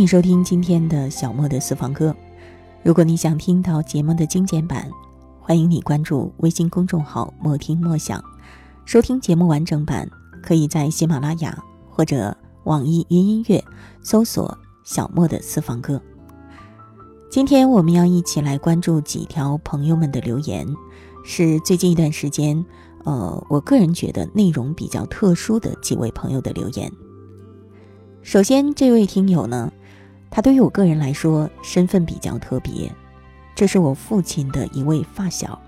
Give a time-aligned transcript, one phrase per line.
[0.00, 2.16] 迎收听今天的小莫的私房歌。
[2.82, 4.90] 如果你想听到节目的精简版，
[5.38, 8.22] 欢迎你关注微信公众号“莫听莫想”，
[8.86, 10.08] 收听节目完整版。
[10.42, 13.62] 可以在喜马拉雅或者网易云音乐
[14.00, 16.00] 搜索“小莫的私房歌”。
[17.30, 20.66] 今天我们要一起来关注几条朋友们的留言，
[21.22, 22.64] 是最近一段时间，
[23.04, 26.90] 呃，我个人觉得内容比较特殊的几位朋友的留言。
[28.22, 29.70] 首先，这位听友呢，
[30.30, 32.90] 他对于我个人来说身份比较特别，
[33.54, 35.60] 这是我父亲的一位发小。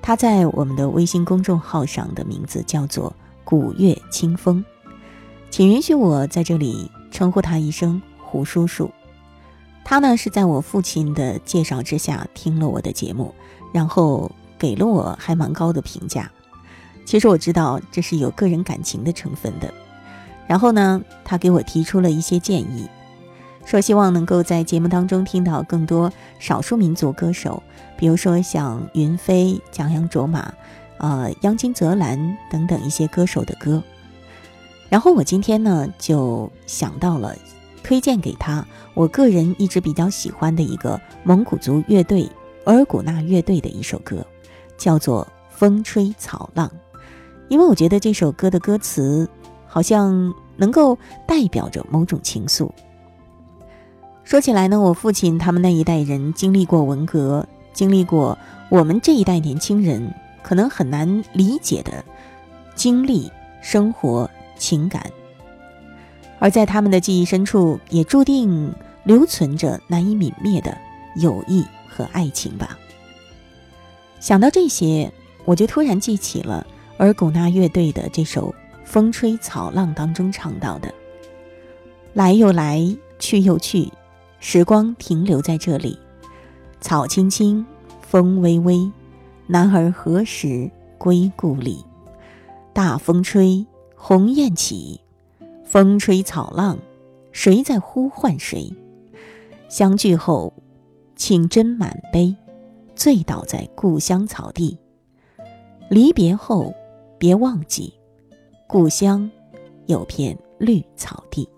[0.00, 3.12] 他在我们的微信公众号上的名字叫做
[3.44, 4.64] “古月清风”，
[5.50, 8.90] 请允许我在这里称呼他一声“胡叔叔”。
[9.84, 13.34] 他呢是在我父亲的介绍之下听了我的节目，
[13.72, 16.30] 然后给了我还蛮高的评价。
[17.04, 19.72] 其实我知道这是有个人感情的成分的。
[20.46, 22.88] 然后呢，他给我提出了一些建议，
[23.68, 27.62] 说希望能够在节目当中听到更多少数民族歌手，
[27.98, 30.50] 比如说像云飞、蒋央卓玛、
[30.96, 33.82] 呃央金泽兰等等一些歌手的歌。
[34.88, 37.36] 然后我今天呢就想到了
[37.82, 42.26] 推荐给他，我个人一直比较喜欢的一个蒙古族乐队
[42.64, 44.26] 额尔古纳乐队的一首歌，
[44.78, 46.66] 叫做《风吹草浪》，
[47.48, 49.28] 因为我觉得这首歌的歌词。
[49.70, 50.96] 好像能够
[51.26, 52.70] 代表着某种情愫。
[54.28, 58.36] 说起来呢，我父亲他们那一代人经历过文革，经历过
[58.68, 62.04] 我们这一代年轻人可能很难理解的
[62.74, 63.32] 经历、
[63.62, 65.10] 生活、情感，
[66.38, 68.70] 而在他们的记忆深处，也注定
[69.02, 70.76] 留存着难以泯灭的
[71.16, 72.78] 友谊和爱情吧。
[74.20, 75.10] 想到这些，
[75.46, 76.66] 我就突然记起了
[76.98, 78.54] 尔古纳乐队的这首。
[78.84, 80.92] 风吹草浪当中唱到的，
[82.14, 82.82] 来又来，
[83.18, 83.90] 去又去，
[84.40, 85.98] 时光停留在这里。
[86.80, 87.66] 草青青，
[88.00, 88.90] 风微微，
[89.46, 91.84] 男儿何时归故里？
[92.72, 93.66] 大风吹，
[93.96, 95.00] 鸿雁起，
[95.64, 96.78] 风吹草浪，
[97.32, 98.72] 谁在呼唤谁？
[99.68, 100.52] 相聚后，
[101.16, 102.34] 请斟满杯，
[102.94, 104.78] 醉倒在故乡草地。
[105.90, 106.72] 离别后，
[107.18, 107.92] 别忘记。
[108.68, 109.28] 故乡
[109.86, 111.48] 有片绿草地，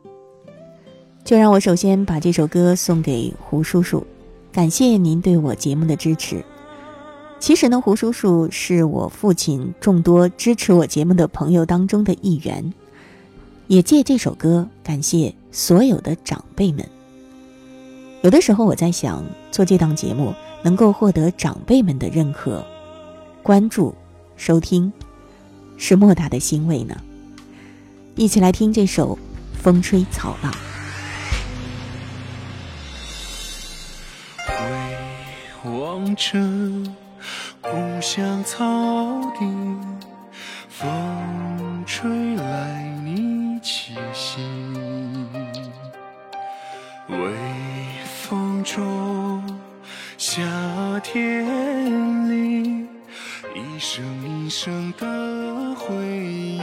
[1.25, 4.05] 就让我首先把这首歌送给胡叔叔，
[4.53, 6.45] 感谢您对我节目的支持。
[7.39, 12.73] 其实呢，胡叔叔是我父亲众多支持我节目的朋友当中的一员，
[13.67, 16.87] 也借这首歌感谢所有的长辈们。
[18.23, 22.65] 有的时候我在想，做这档节目能够获得长辈们的认可、
[23.43, 23.95] 关注、
[24.37, 24.93] 收听。
[25.79, 26.95] 是莫大的欣慰呢。
[28.17, 29.19] 一起来听这首
[29.63, 30.53] 《风吹草浪》。
[36.21, 36.39] 着
[37.63, 37.71] 故
[38.03, 38.63] 乡草
[39.39, 39.47] 地，
[40.69, 44.43] 风吹来你气息，
[47.09, 47.17] 微
[48.05, 49.43] 风中
[50.19, 50.43] 夏
[51.03, 52.87] 天里
[53.55, 56.61] 一声一声的回忆，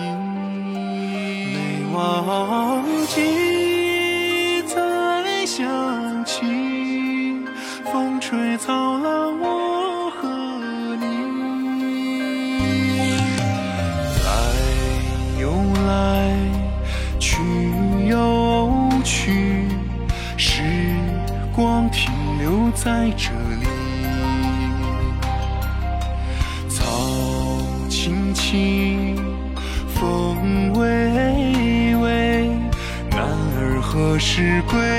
[34.68, 34.97] 何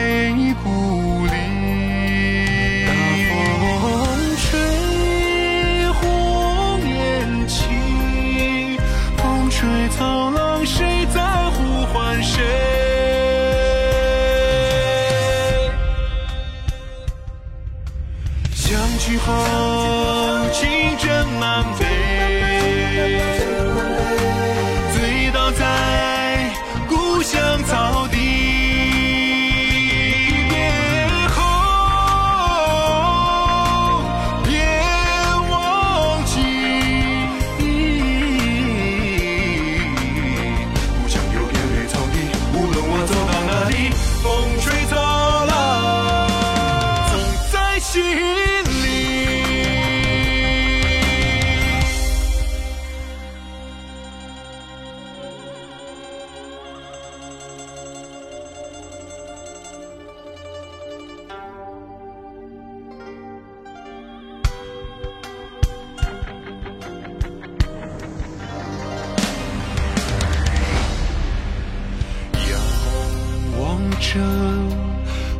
[74.10, 74.18] 着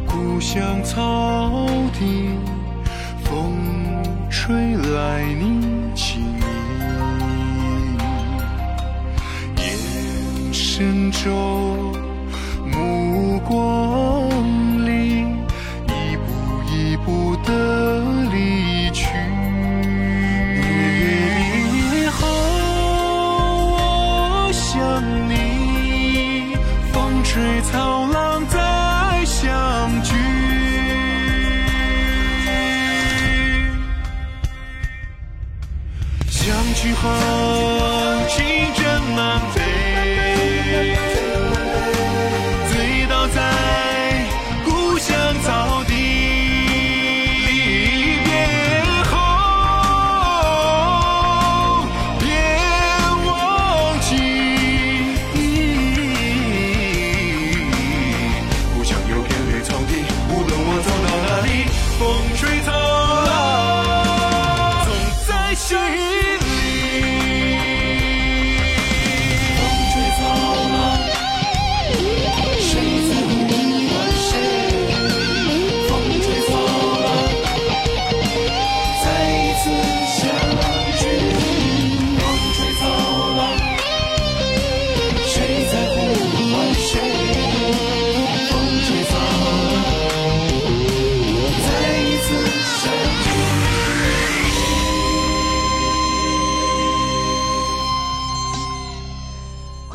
[0.07, 1.67] 故乡草
[1.99, 2.29] 地，
[3.25, 3.57] 风
[4.29, 6.43] 吹来你轻吟，
[9.57, 9.65] 眼
[10.53, 11.95] 神中
[12.71, 13.98] 目光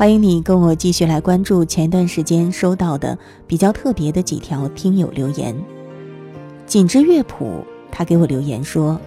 [0.04, 5.56] 欢迎你跟我继续来关注前段时间收到的比较特别的几条听友留言。
[6.66, 9.00] 锦之乐谱他给我留言说：“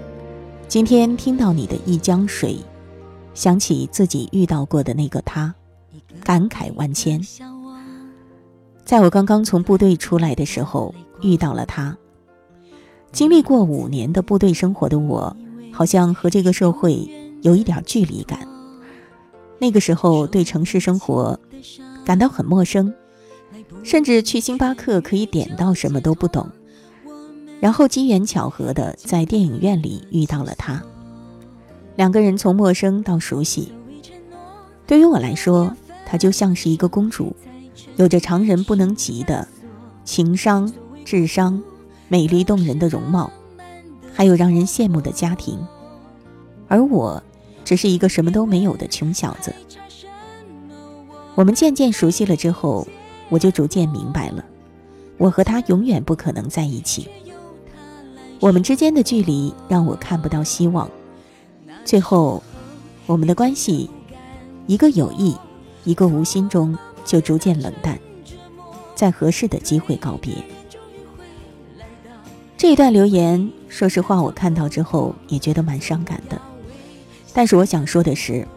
[0.68, 2.58] 今天听到你的一江水，
[3.36, 5.54] 想起自己遇到过的那个他，
[6.24, 7.22] 感慨万千。
[8.84, 11.96] 在我刚刚从部队出来的时候遇到了他，
[13.12, 15.38] 经历过五年的部队生活的我，
[15.72, 17.08] 好像和这个社会
[17.44, 18.40] 有一点距离感。”
[19.60, 21.40] 那个时候对城市生活
[22.06, 22.94] 感到很陌生，
[23.84, 26.48] 甚至去星巴克可以点到什么都不懂。
[27.60, 30.84] 然后机缘巧合的在电影院里遇到了他，
[31.96, 33.72] 两个人从陌生到熟悉。
[34.86, 35.76] 对于我来说，
[36.06, 37.36] 她就像是一个公主，
[37.96, 39.48] 有着常人不能及的
[40.06, 40.72] 情商、
[41.04, 41.60] 智商、
[42.08, 43.32] 美丽动人的容貌，
[44.14, 45.60] 还有让人羡慕的家庭。
[46.68, 47.24] 而我。
[47.68, 49.54] 只是一个什么都没有的穷小子。
[51.36, 52.88] 我们渐渐熟悉了之后，
[53.28, 54.46] 我就逐渐明白了，
[55.18, 57.10] 我和他永远不可能在一起。
[58.40, 60.90] 我们之间的距离让我看不到希望。
[61.84, 62.42] 最后，
[63.06, 63.90] 我们的关系，
[64.66, 65.36] 一个有意，
[65.84, 68.00] 一个无心中就逐渐冷淡，
[68.96, 70.34] 在合适的机会告别。
[72.56, 76.40] 这一段留言，说实话，我看到之后也觉得蛮伤感的。
[77.38, 78.48] 但是我想说的是，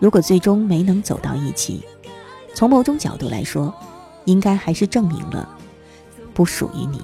[0.00, 1.84] 如果最终没能走到一起，
[2.52, 3.72] 从某种角度来说，
[4.24, 5.48] 应该还是证明了
[6.34, 7.00] 不属于你。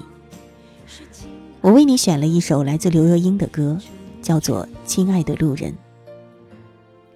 [1.61, 3.77] 我为你选了一首来自刘若英的歌，
[4.21, 5.71] 叫做《亲爱的路人》。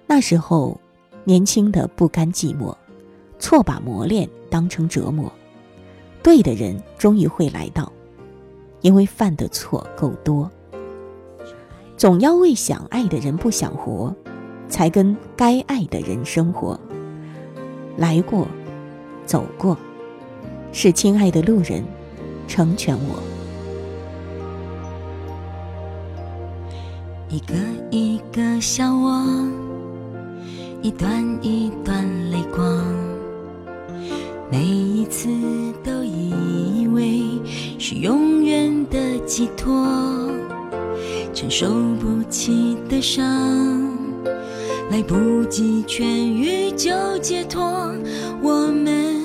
[0.06, 0.80] 那时候，
[1.24, 2.74] 年轻的不甘寂寞，
[3.38, 5.30] 错把磨练当成折磨，
[6.22, 7.92] 对的人终于会来到，
[8.80, 10.50] 因为犯的错够多。
[11.96, 14.14] 总要为想爱的人不想活，
[14.68, 16.78] 才跟该爱的人生活。
[17.96, 18.46] 来过，
[19.24, 19.76] 走过，
[20.72, 21.82] 是亲爱的路人，
[22.46, 23.22] 成全我。
[27.30, 27.54] 一个
[27.90, 29.24] 一个笑我，
[30.82, 32.84] 一段一段泪光，
[34.52, 35.28] 每一次
[35.82, 37.22] 都以为
[37.78, 40.25] 是永远的寄托。
[41.36, 41.68] 承受
[42.00, 43.22] 不起的伤，
[44.90, 47.62] 来不及痊愈就解脱，
[48.40, 49.22] 我们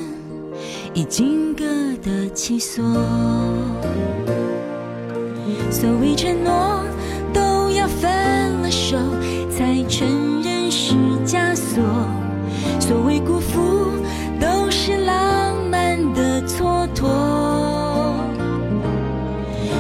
[0.94, 1.64] 已经各
[2.04, 2.84] 得其所。
[5.72, 6.84] 所谓承诺，
[7.34, 8.12] 都要分
[8.62, 8.98] 了手
[9.50, 10.94] 才承认是
[11.26, 11.82] 枷锁；
[12.78, 13.62] 所谓辜负，
[14.38, 17.08] 都是浪漫的蹉跎。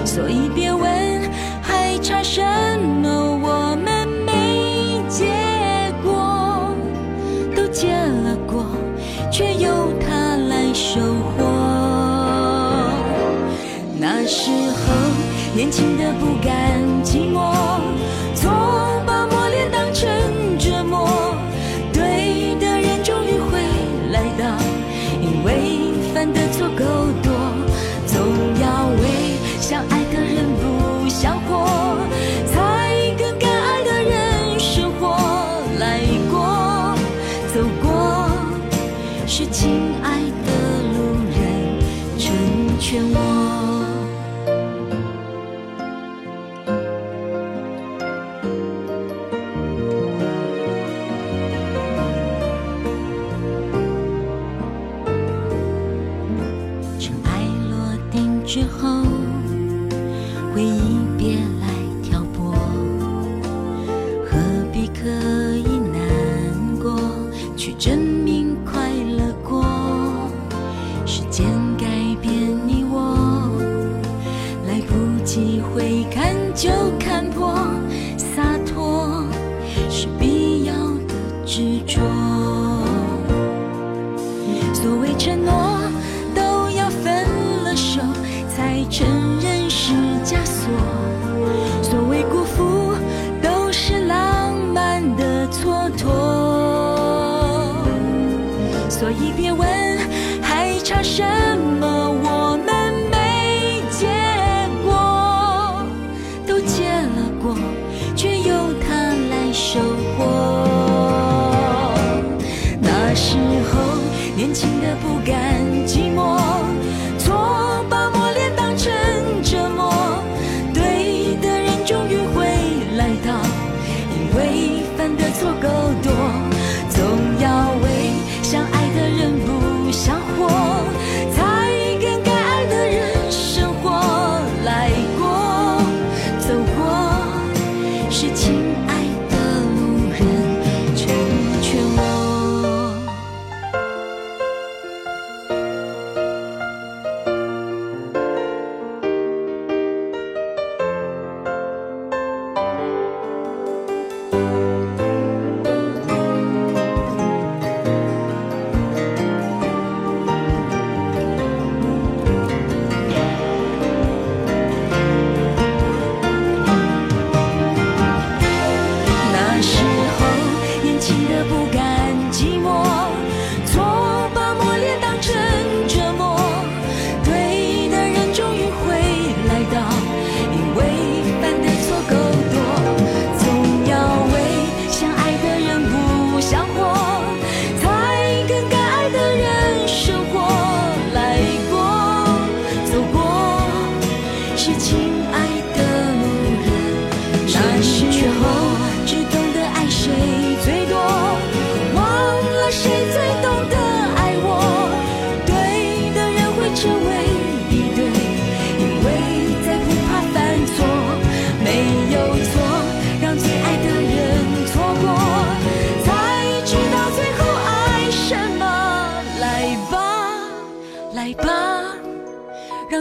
[0.06, 0.51] 所以。
[2.12, 2.42] 差什
[3.02, 3.40] 么？
[3.42, 5.32] 我们没结
[6.04, 6.76] 果，
[7.56, 8.66] 都结了果，
[9.32, 11.46] 却由他来收获。
[13.98, 14.94] 那时候
[15.56, 17.71] 年轻的不甘寂寞，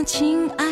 [0.04, 0.69] 亲爱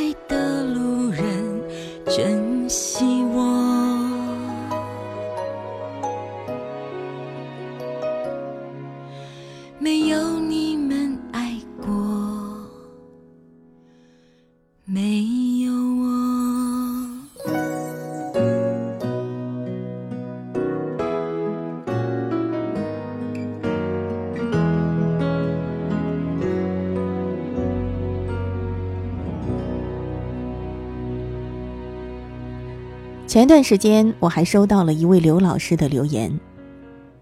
[33.39, 36.41] 前段时间我还收到了一位刘老师的留言，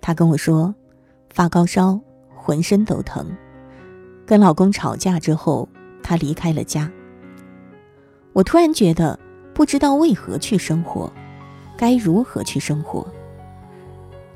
[0.01, 0.75] 他跟我说，
[1.29, 2.01] 发高烧，
[2.35, 3.27] 浑身都疼，
[4.25, 5.69] 跟老公吵架之后，
[6.03, 6.91] 他离开了家。
[8.33, 9.19] 我突然觉得，
[9.53, 11.13] 不知道为何去生活，
[11.77, 13.07] 该如何去生活。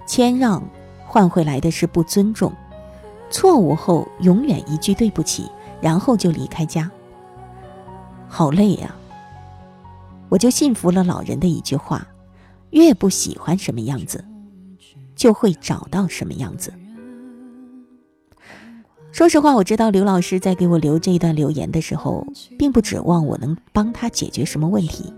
[0.05, 0.63] 谦让
[1.07, 2.53] 换回来的是不尊重，
[3.31, 6.91] 错误后永远一句对不起，然后就离开家。
[8.29, 8.95] 好累呀、
[10.31, 12.07] 我就信服了老人的一句话：
[12.71, 14.25] 越不喜欢什么样子，
[15.15, 16.73] 就会找到什么样子。
[19.13, 22.25] 说实话，我知道刘老师在给我留这一段留言的时候，
[22.57, 25.13] 并不指望我能帮他解决什么问题。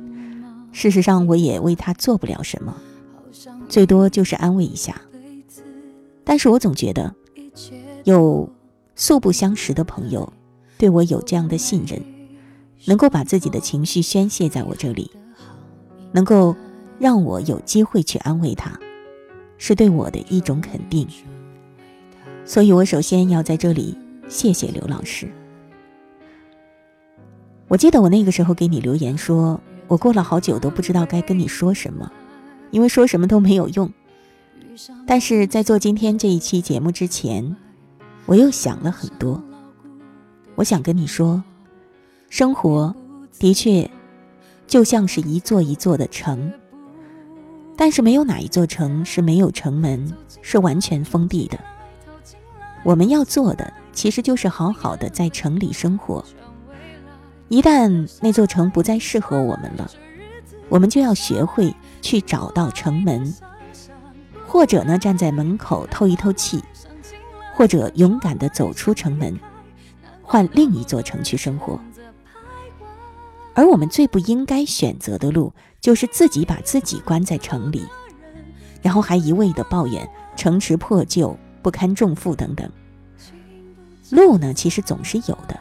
[0.73, 2.75] 事实上，我也为他做不了什么，
[3.69, 4.99] 最多就是安慰一下。
[6.25, 7.15] 但是我总觉得，
[8.05, 8.49] 有
[8.97, 10.33] 素不相识的朋友
[10.79, 12.03] 对我有这样的信任，
[12.87, 15.11] 能够把自己的情绪宣泄在我这里，
[16.13, 16.55] 能够
[16.99, 18.79] 让我有机会去安慰他，
[19.59, 21.07] 是对我的一种肯定。
[22.45, 23.97] 所以我首先要在这里
[24.29, 25.31] 谢谢刘老师。
[27.69, 32.11] 我记得我那个时候给你留言说，我过了好久都不知道该跟你说什么，
[32.71, 33.91] 因为说什么都没有用。
[35.07, 37.57] 但是在做今天这一期节目之前，
[38.27, 39.43] 我又想了很多。
[40.55, 41.43] 我想跟你说，
[42.33, 42.97] 生活
[43.39, 43.91] 的确
[44.67, 46.51] 就像是一座一座的城，
[47.77, 50.11] 但是没有哪一座城是没有城门，
[50.41, 51.59] 是完全封闭的。
[52.85, 56.25] 我们要做的，其实就是好好的在城里生活。
[57.49, 59.91] 一旦那座城不再适合我们了，
[60.71, 63.31] 我们就要学会去找到城门，
[64.49, 66.65] 或者呢站在门口透一透气，
[67.55, 69.39] 或者勇敢的走出城门，
[70.23, 71.79] 换另一座城去生活。
[73.55, 77.87] 而我们最不应该选择的路，就是自己把自己关在城里，
[78.81, 81.37] 然后还一味的抱怨城池破旧。
[81.63, 82.69] 不堪重负等等，
[84.11, 85.61] 路呢其实总是有的，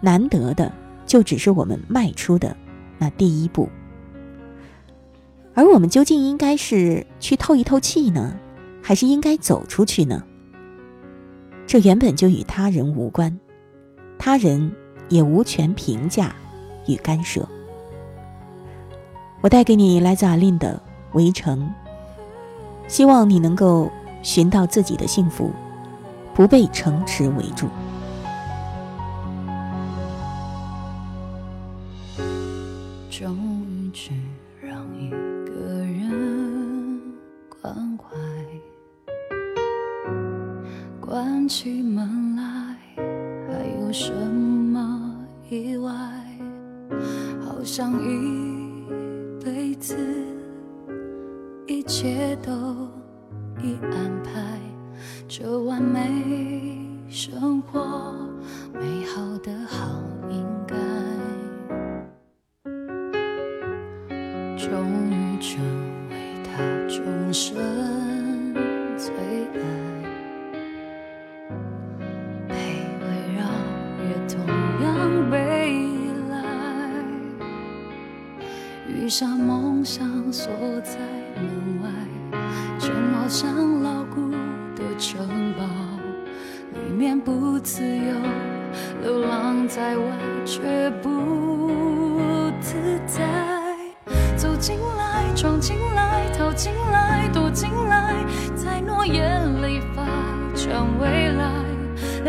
[0.00, 0.72] 难得的
[1.06, 2.56] 就只是我们迈出的
[2.98, 3.68] 那第一步。
[5.54, 8.36] 而我们究竟应该是去透一透气呢，
[8.82, 10.20] 还是应该走出去呢？
[11.64, 13.38] 这原本就与他人无关，
[14.18, 14.74] 他人
[15.08, 16.34] 也无权评价
[16.86, 17.48] 与干涉。
[19.40, 20.80] 我带给你来自阿令的
[21.16, 21.60] 《围城》，
[22.88, 23.90] 希望你能够。
[24.24, 25.50] 寻到自己的幸福，
[26.32, 27.68] 不被城池围住。
[33.10, 33.36] 终
[33.68, 34.12] 于只
[34.62, 37.02] 让一个人
[37.60, 38.16] 关怀，
[40.98, 42.42] 关起门来
[43.46, 44.33] 还有什么
[47.74, 48.43] 好像一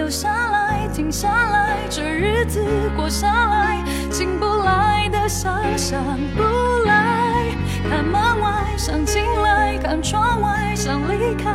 [0.06, 2.64] 留下来，停下来，这日子
[2.96, 6.00] 过下来，进不来的想象
[6.38, 6.44] 不
[6.86, 7.48] 来。
[7.90, 10.76] 看门外，想进来，看窗外。
[10.76, 11.52] 想离开，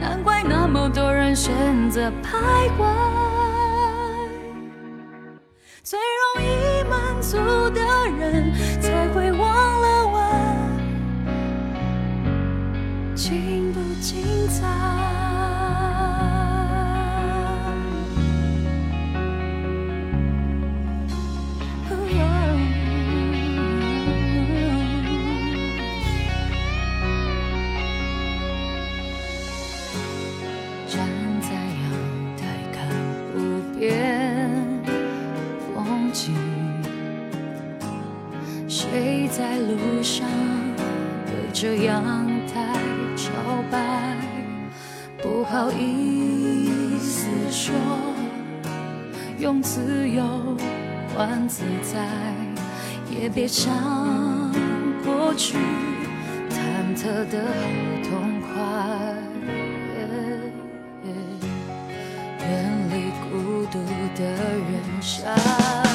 [0.00, 1.52] 难怪那么多人选
[1.90, 2.86] 择徘徊。
[5.82, 5.98] 最
[6.34, 7.36] 容易满足
[7.68, 7.82] 的
[8.18, 8.50] 人，
[41.72, 42.66] 这阳台
[43.14, 43.30] 朝
[43.70, 44.16] 拜，
[45.22, 47.72] 不好意思说，
[49.38, 50.24] 用自由
[51.14, 52.08] 换自在，
[53.08, 53.72] 也别想
[55.04, 55.58] 过去，
[56.50, 58.52] 忐忑的好痛快，
[62.40, 62.50] 远
[62.90, 63.78] 离孤独
[64.16, 65.89] 的人山。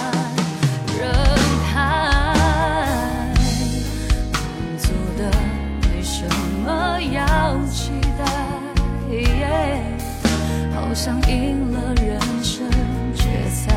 [10.95, 12.65] 像赢了人生
[13.13, 13.75] 决赛，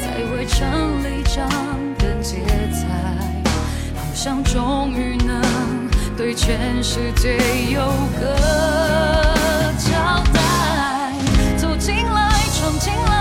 [0.00, 1.48] 在围城里张
[1.98, 2.36] 灯结
[2.72, 2.86] 彩，
[3.96, 5.42] 好像终于能
[6.16, 7.36] 对全世界
[7.72, 7.80] 有
[8.20, 8.36] 个
[9.76, 10.38] 交代。
[11.56, 13.19] 走进来，闯进来，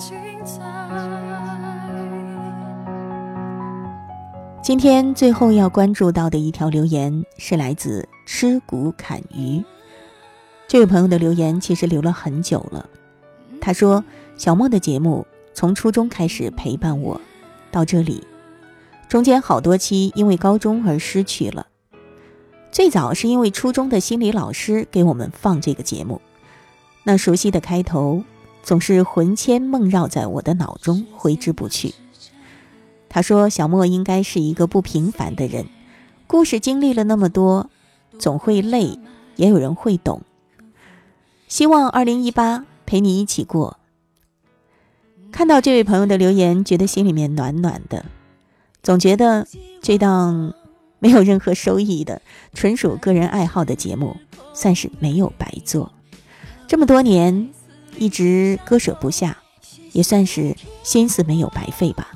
[0.00, 0.62] 精彩
[4.62, 9.62] 今天最后要关注到的一条留言是来自吃骨砍鱼。
[10.66, 12.88] 这位朋友的留言其实留了很久了。
[13.60, 14.02] 他说
[14.38, 17.20] ：“小莫的节目从初中开始陪伴我，
[17.70, 18.26] 到这里，
[19.06, 21.66] 中间好多期因为高中而失去了。
[22.72, 26.22] 最早是因为初中的心理老师给我们放这个节目，
[27.04, 28.24] 那熟悉的开头
[28.62, 31.94] 总是魂牵梦绕在我的脑中，挥之不去。”
[33.08, 35.66] 他说：“小莫应该是一个不平凡的人，
[36.26, 37.68] 故事经历了那么多，
[38.18, 38.98] 总会累，
[39.36, 40.22] 也有人会懂。
[41.48, 43.78] 希望二零一八陪你一起过。”
[45.32, 48.04] 看到这位朋友的留言，觉得心里面暖暖的，
[48.82, 49.46] 总觉得
[49.80, 50.54] 这档
[50.98, 52.20] 没有任何收益的、
[52.52, 54.16] 纯属个人爱好的节目，
[54.52, 55.92] 算是没有白做。
[56.66, 57.50] 这么多年
[57.96, 59.36] 一直割舍不下，
[59.92, 62.08] 也算是心思没有白费吧。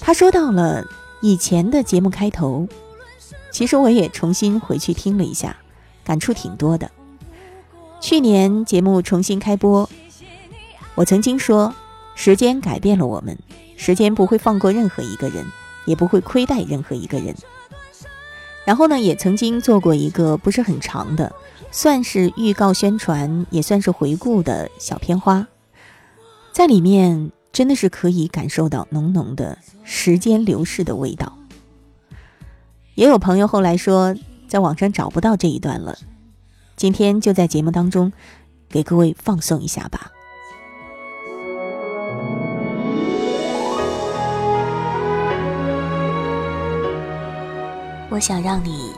[0.00, 0.84] 他说到了
[1.20, 2.66] 以前的节目开头，
[3.52, 5.56] 其实我也重新回去听了一下，
[6.04, 6.90] 感触挺多的。
[8.00, 9.88] 去年节目重新开播，
[10.94, 11.74] 我曾经说，
[12.14, 13.38] 时间改变了我们，
[13.76, 15.44] 时间不会放过任何一个人，
[15.84, 17.34] 也不会亏待任何一个人。
[18.64, 21.32] 然后呢，也曾经做过一个不是很长的，
[21.70, 25.46] 算是预告宣传，也算是回顾的小片花，
[26.52, 27.30] 在里面。
[27.50, 31.36] 真的是可以感受到浓浓的时间流逝的味道。
[32.94, 34.14] 也有朋友后来说，
[34.46, 35.96] 在网上找不到这一段了。
[36.76, 38.12] 今天就在节目当中，
[38.68, 40.12] 给各位放送一下吧。
[48.10, 48.92] 我想让你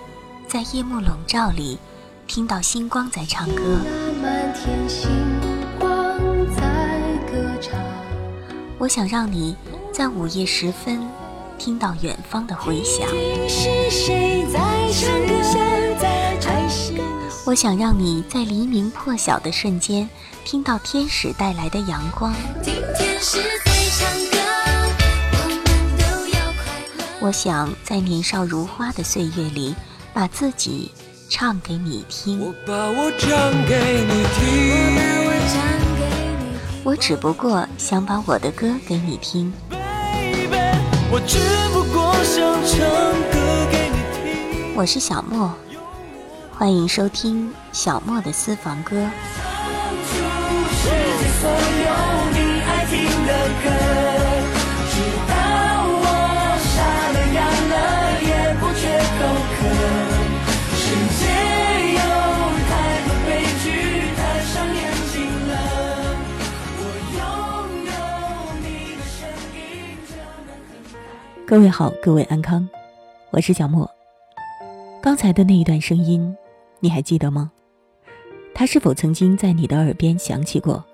[0.47, 1.79] 在夜幕笼罩里
[2.31, 3.81] 听到星光在唱歌。
[8.79, 9.57] 我想让你
[9.93, 11.01] 在午夜时分
[11.59, 13.05] 听到远方的回响。
[13.49, 14.61] 是谁在
[14.93, 17.03] 唱歌？
[17.47, 20.09] 我想让你在黎明破晓的瞬间
[20.45, 22.33] 听到天使带来的阳光。
[22.63, 24.39] 今天是谁唱歌？
[25.33, 25.59] 我们
[25.99, 27.05] 都要快乐。
[27.23, 29.75] 我想在年少如花的岁月里，
[30.15, 30.93] 把自己
[31.31, 32.41] 唱给你听。
[32.41, 33.31] 我把我唱
[33.65, 34.99] 给你听
[36.83, 39.53] 我只不过想把我的歌给你听。
[41.13, 41.39] 我只
[41.73, 42.81] 不过想唱
[43.31, 43.39] 歌
[43.71, 44.75] 给你听。
[44.75, 45.55] 我是小莫，
[46.51, 49.07] 欢迎收听小莫的私房歌。
[71.51, 72.69] 各位好，各位安康，
[73.33, 73.91] 我是小莫。
[75.03, 76.33] 刚才的那一段声音，
[76.79, 77.51] 你还记得吗？
[78.55, 80.85] 它是否曾经在你的耳边响起过？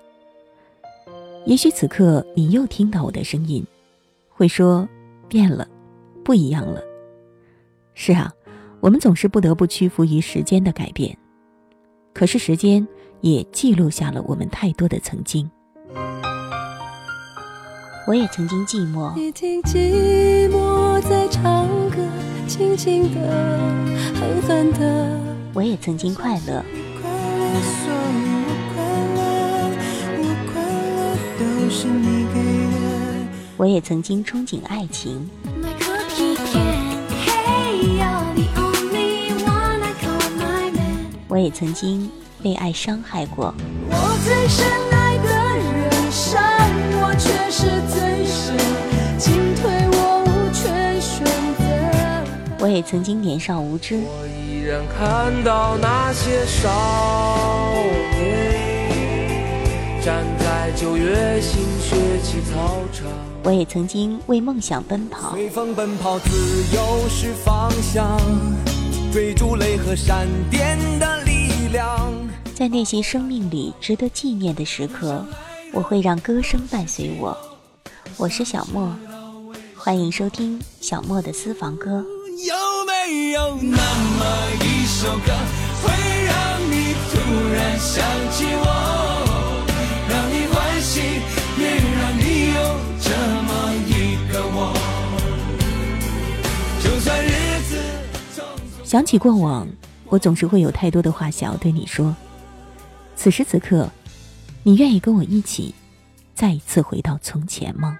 [1.45, 3.63] 也许此刻你又听到我的声音，
[4.29, 4.89] 会说
[5.27, 5.67] 变了，
[6.23, 6.81] 不一样了。
[7.93, 8.33] 是啊，
[8.79, 11.15] 我们总是不得不屈服于时间的改变，
[12.15, 12.87] 可是时间
[13.21, 15.47] 也记录下了我们太多的曾经。
[18.07, 21.97] 我也曾经寂寞，你听寂寞在唱歌，
[22.47, 23.19] 轻轻的，
[24.17, 25.19] 狠狠的。
[25.53, 26.63] 我也曾经快乐，
[27.01, 28.81] 快乐，所有快
[29.13, 29.19] 乐，
[30.19, 30.63] 我快
[30.95, 32.35] 乐都是你给
[32.71, 32.79] 的。
[33.57, 35.29] 我也曾经憧憬爱情。
[41.27, 42.09] 我也曾经
[42.41, 43.53] 被爱伤害过，
[43.89, 46.41] 我最深爱的人伤
[46.99, 48.57] 我却是最深，
[49.17, 51.23] 进退我无权选
[51.57, 51.63] 择。
[52.59, 56.69] 我也曾经年少无知，我依然看到那些少
[58.17, 63.07] 年，站在九月新学期操场。
[63.43, 66.29] 我也曾经为梦想奔跑，随风奔跑，自
[66.75, 68.19] 由是方向。
[69.13, 72.11] 追逐雷和闪电的力量。
[72.53, 75.25] 在那些生命里值得纪念的时刻，
[75.73, 77.37] 我会让歌声伴随我。
[78.17, 78.95] 我是小莫，
[79.75, 82.03] 欢迎收听小莫的私房歌。
[82.45, 84.25] 有没有那么
[84.61, 85.33] 一首歌，
[85.83, 85.91] 会
[86.25, 87.17] 让你突
[87.53, 88.65] 然想起我，
[90.09, 91.01] 让你欢喜，
[91.59, 92.59] 也让你有
[93.01, 93.09] 这
[93.43, 93.49] 么
[93.87, 93.91] 一
[94.31, 94.73] 个我？
[96.83, 97.29] 就算日
[97.67, 97.75] 子
[98.35, 98.85] 匆匆。
[98.85, 99.67] 想起过往，
[100.05, 102.15] 我总是会有太多的话想要对你说。
[103.15, 103.89] 此时此刻，
[104.67, 105.73] 你愿意跟我一起
[106.35, 107.97] 再一次回到从前吗？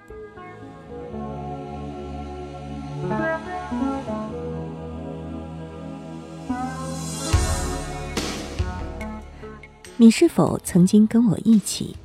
[9.96, 11.96] 你是否曾经跟我一起，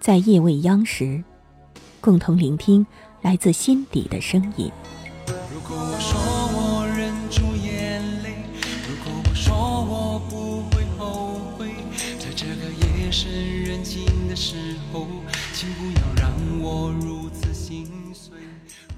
[0.00, 1.24] 在夜未央时，
[2.02, 2.86] 共同聆听
[3.22, 4.70] 来自心底的声音？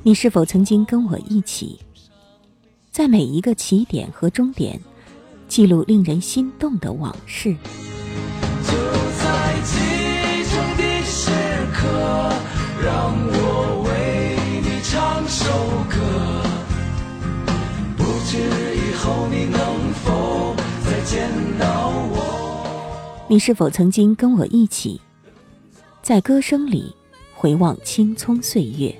[0.09, 1.79] 你是否曾经跟我一起，
[2.90, 4.81] 在每一个起点和终点，
[5.49, 7.53] 记录令人心动的往事？
[7.53, 8.73] 就
[9.18, 9.77] 在其
[10.49, 11.31] 中的时
[11.75, 11.87] 刻，
[12.83, 15.44] 让我为你唱首
[15.90, 16.01] 歌。
[17.99, 18.38] 不知
[18.79, 23.27] 以后你能否再见到我？
[23.29, 24.99] 你是否曾经跟我一起，
[26.01, 26.97] 在歌声里
[27.35, 28.99] 回望青葱岁月？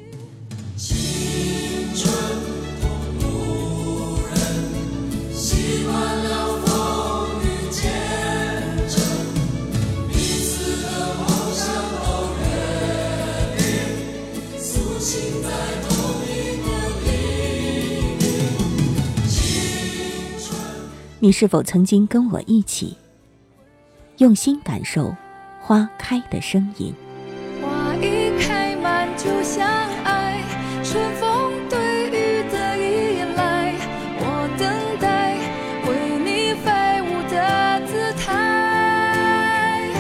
[21.21, 22.97] 你是否曾经跟我一起，
[24.19, 25.13] 用心感受
[25.61, 26.95] 花开的声音？
[27.61, 29.69] 花一开满就像
[30.05, 30.41] 爱，
[30.85, 33.75] 春风对雨的依赖，
[34.21, 35.35] 我等待
[35.89, 35.89] 为
[36.21, 36.71] 你飞
[37.03, 37.35] 舞的
[37.89, 39.91] 姿态。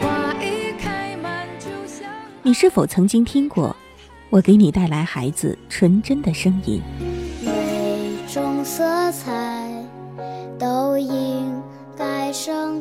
[0.00, 2.10] 花一开满就像
[2.42, 3.76] 你是否曾经听过
[4.28, 6.82] 我给你带来孩子纯真的声音？
[7.44, 9.30] 每种色彩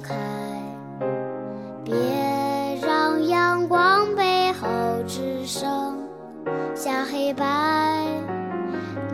[0.02, 0.16] 开，
[1.84, 1.96] 别
[2.82, 4.68] 让阳光背后
[5.08, 5.98] 只剩
[6.76, 8.06] 下黑白。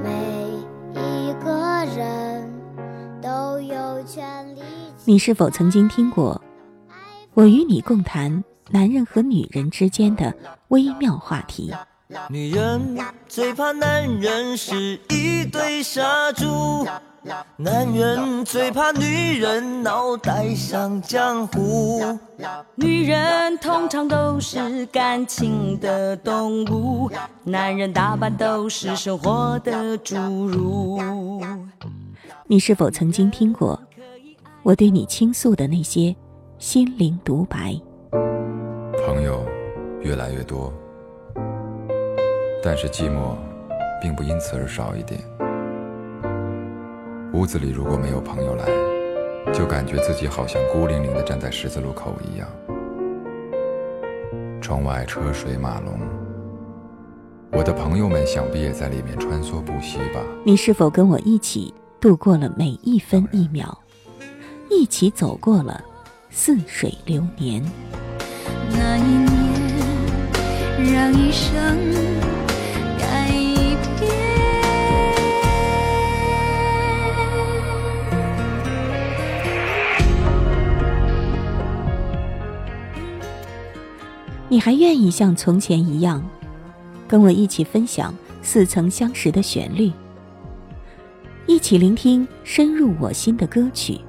[0.04, 0.10] 每
[0.94, 2.50] 一个人
[3.22, 4.62] 都有权利。
[5.06, 6.42] 你是否曾经听过
[7.34, 10.34] 我与你共谈男人和女人之间的
[10.70, 11.74] 微妙话题？
[12.30, 12.98] 女人
[13.28, 16.88] 最怕男人是一堆杀猪，
[17.58, 22.18] 男人最怕女人脑袋像浆糊。
[22.76, 27.12] 女人通常都是感情的动物，
[27.44, 31.02] 男人大半都是生活的侏儒。
[32.46, 33.78] 你是否曾经听过
[34.64, 36.16] 我对你倾诉的那些
[36.60, 37.78] 心灵独白？
[39.06, 39.46] 朋友
[40.02, 40.72] 越来越多，
[42.64, 43.36] 但是寂寞
[44.02, 45.20] 并不因此而少一点。
[47.38, 48.66] 屋子里如果没有朋友来，
[49.54, 52.50] 就感觉自己好像孤零零地站在十字路口一样。
[54.60, 56.00] 窗外车水马龙，
[57.52, 60.20] 我的朋友们想必也在里面穿梭不息吧。
[60.44, 61.72] 你是否跟我一起
[62.02, 63.78] 度过了每一分一秒，
[64.72, 65.80] 一起走过了
[66.32, 67.64] 似水流年？
[68.72, 69.02] 那一
[70.82, 72.17] 年，让一生
[84.50, 86.24] 你还愿意像从前一样，
[87.08, 89.92] 跟我一起分享似曾相识的旋律，
[91.46, 94.00] 一起聆听深入我心的歌曲，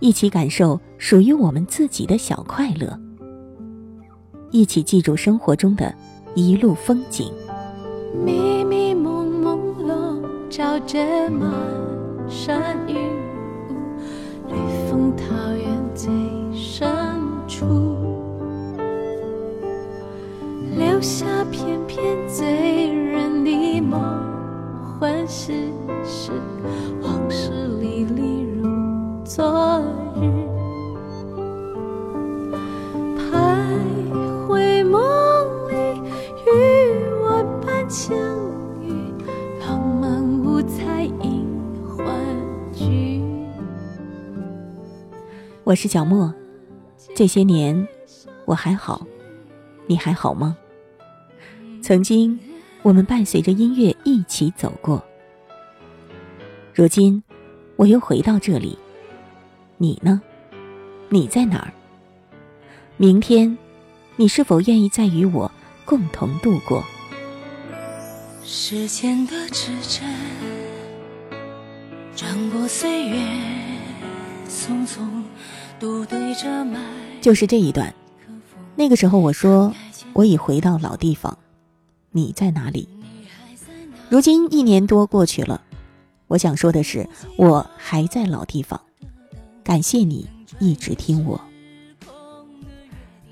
[0.00, 2.98] 一起感受属于我们自己的小快乐，
[4.50, 5.94] 一起记住生活中的
[6.34, 7.32] 一路风景。
[8.24, 11.48] 迷迷蒙蒙笼罩着满
[12.28, 13.74] 山云雾，
[14.48, 14.56] 雷
[14.90, 15.24] 峰桃
[20.80, 24.00] 留下片片醉人的梦
[24.98, 25.52] 幻，是
[27.02, 29.82] 往事历历如昨
[30.16, 30.24] 日。
[33.18, 33.28] 徘
[34.48, 34.98] 徊梦
[35.68, 36.00] 里
[36.46, 36.50] 与
[37.20, 38.16] 我般相
[38.80, 39.12] 遇，
[39.60, 41.06] 浪漫五彩
[42.72, 43.22] 聚。
[45.62, 46.32] 我是小莫，
[47.14, 47.86] 这些年
[48.46, 49.06] 我还好，
[49.86, 50.56] 你还好吗？
[51.90, 52.38] 曾经，
[52.82, 55.04] 我们伴随着音乐一起走过。
[56.72, 57.20] 如今，
[57.74, 58.78] 我又回到这里，
[59.76, 60.22] 你呢？
[61.08, 61.72] 你在哪儿？
[62.96, 63.58] 明天，
[64.14, 65.50] 你是否愿意再与我
[65.84, 66.84] 共同度过？
[68.44, 70.08] 时间的指针，
[72.14, 73.16] 转过岁月，
[74.48, 75.08] 匆匆。
[77.20, 77.92] 就是这一段。
[78.76, 79.74] 那个时候我说
[80.12, 81.36] 我已回到老地方，
[82.12, 82.88] 你在哪里？
[84.08, 85.62] 如今一年多过去了，
[86.26, 88.80] 我想说的是，我还在老地方。
[89.62, 90.26] 感谢你
[90.58, 91.40] 一直听我。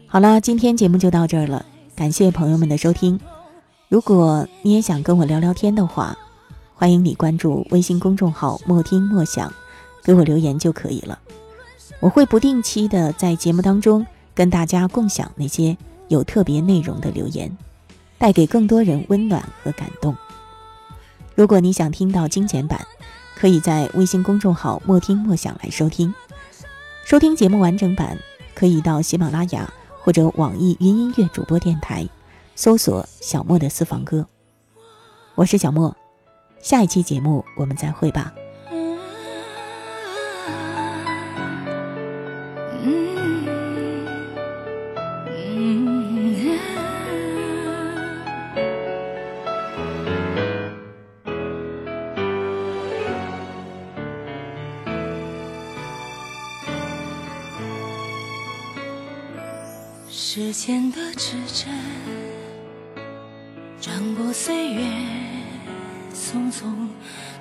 [0.06, 3.18] 好了，今天节目就到这儿了，感谢朋友们的收听。
[3.88, 6.16] 如果你也想跟我聊聊天的话，
[6.74, 9.52] 欢迎你关注微信公众号“莫听莫想”，
[10.04, 11.18] 给我留言就可以了。
[11.98, 17.56] 我会不定期的在节目当中跟大家共享那些有特别内容的留言，
[18.18, 20.14] 带给更多人温暖和感动。
[21.34, 22.84] 如果你想听到精简版，
[23.36, 26.12] 可以在微信公众号“莫听莫想”来收听。
[27.04, 28.18] 收听节目完整版，
[28.54, 32.06] 可以到喜马拉雅或者网易云音乐主播电台。
[32.56, 34.26] 搜索小莫的私房歌，
[35.36, 35.96] 我是小莫，
[36.60, 38.34] 下一期节目我们再会吧。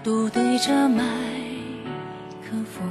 [0.08, 1.04] 独对着麦
[2.42, 2.88] 克风，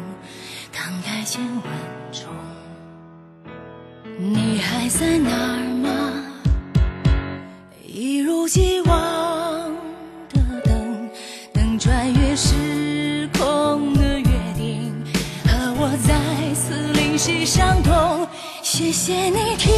[0.70, 1.64] 慷慨千万
[2.12, 2.28] 重。
[4.18, 5.88] 你还在哪儿吗？
[7.86, 9.74] 一如既往
[10.28, 11.08] 的等，
[11.54, 14.92] 等穿越时空的约定，
[15.46, 18.28] 和我再次灵犀相通。
[18.62, 19.72] 谢谢你听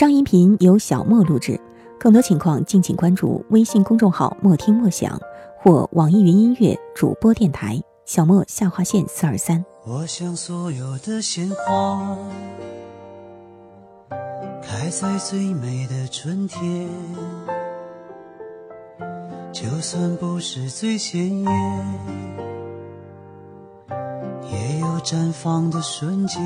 [0.00, 1.60] 上音频由小莫录制，
[1.98, 5.20] 更多情况敬请关注微信公众号“莫听莫想”
[5.60, 9.62] 或网易云音乐主播电台小莫下划线四二三。
[9.84, 12.16] 我想所有的鲜花
[14.62, 16.88] 开在最美的春天，
[19.52, 21.86] 就算不是最鲜艳，
[24.50, 26.40] 也有绽放的瞬间。